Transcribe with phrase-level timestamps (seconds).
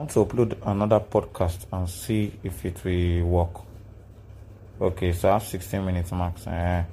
[0.00, 3.60] want to upload another podcast and see if it will work.
[4.80, 6.46] Okay, so I have 16 minutes max.
[6.46, 6.84] Uh,